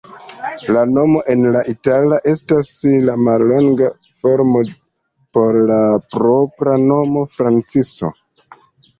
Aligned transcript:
Lia 0.75 0.83
nomo 0.91 1.19
en 1.31 1.43
la 1.55 1.59
itala 1.73 2.17
estas 2.31 2.71
la 3.09 3.17
mallonga 3.25 3.89
formo 4.23 4.61
por 5.37 5.59
la 5.73 5.77
propra 6.15 6.73
nomo 6.85 7.23
Francisco. 7.35 8.11